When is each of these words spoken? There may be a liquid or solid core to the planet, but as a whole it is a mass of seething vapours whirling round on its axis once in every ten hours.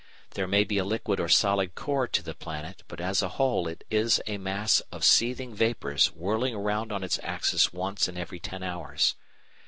There 0.31 0.47
may 0.47 0.63
be 0.63 0.79
a 0.79 0.83
liquid 0.83 1.19
or 1.19 1.29
solid 1.29 1.75
core 1.75 2.07
to 2.07 2.23
the 2.23 2.33
planet, 2.33 2.81
but 2.87 2.99
as 2.99 3.21
a 3.21 3.29
whole 3.37 3.67
it 3.67 3.83
is 3.91 4.19
a 4.25 4.39
mass 4.39 4.79
of 4.91 5.03
seething 5.03 5.53
vapours 5.53 6.07
whirling 6.11 6.57
round 6.57 6.91
on 6.91 7.03
its 7.03 7.19
axis 7.21 7.71
once 7.71 8.07
in 8.07 8.17
every 8.17 8.39
ten 8.39 8.63
hours. 8.63 9.13